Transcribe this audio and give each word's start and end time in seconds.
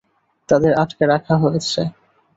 তাদের 0.49 0.71
আটকে 0.73 1.03
রাখা 1.07 1.35
হয়েছে। 1.37 1.81